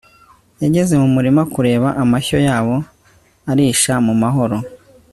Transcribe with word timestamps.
yageze 0.61 0.93
mu 1.01 1.07
murima 1.15 1.41
kureba 1.53 1.87
amashyo 2.03 2.37
yabo 2.47 2.75
arisha 3.51 3.93
mu 4.05 4.13
mahoro 4.21 4.57